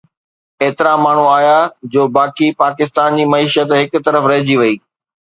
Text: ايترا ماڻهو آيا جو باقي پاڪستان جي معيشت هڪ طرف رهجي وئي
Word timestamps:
ايترا 0.63 0.93
ماڻهو 1.03 1.25
آيا 1.39 1.57
جو 1.97 2.01
باقي 2.17 2.47
پاڪستان 2.63 3.19
جي 3.21 3.27
معيشت 3.35 3.75
هڪ 3.77 4.03
طرف 4.09 4.31
رهجي 4.33 4.57
وئي 4.63 4.75